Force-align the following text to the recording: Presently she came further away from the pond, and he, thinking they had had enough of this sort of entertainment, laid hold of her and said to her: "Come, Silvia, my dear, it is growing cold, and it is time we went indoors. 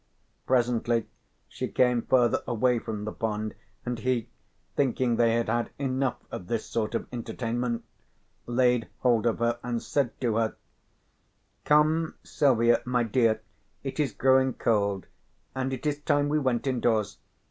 Presently 0.47 1.05
she 1.47 1.67
came 1.67 2.01
further 2.01 2.41
away 2.47 2.79
from 2.79 3.05
the 3.05 3.11
pond, 3.11 3.53
and 3.85 3.99
he, 3.99 4.29
thinking 4.75 5.15
they 5.15 5.35
had 5.35 5.47
had 5.47 5.69
enough 5.77 6.15
of 6.31 6.47
this 6.47 6.65
sort 6.65 6.95
of 6.95 7.05
entertainment, 7.13 7.85
laid 8.47 8.87
hold 9.01 9.27
of 9.27 9.37
her 9.37 9.59
and 9.61 9.79
said 9.79 10.19
to 10.21 10.37
her: 10.37 10.55
"Come, 11.65 12.15
Silvia, 12.23 12.81
my 12.83 13.03
dear, 13.03 13.41
it 13.83 13.99
is 13.99 14.11
growing 14.11 14.53
cold, 14.55 15.05
and 15.53 15.71
it 15.71 15.85
is 15.85 16.01
time 16.01 16.29
we 16.29 16.39
went 16.39 16.65
indoors. 16.65 17.19